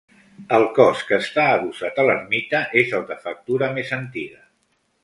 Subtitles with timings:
[0.57, 4.43] El cos que està adossat a l'ermita, és el de factura més antiga.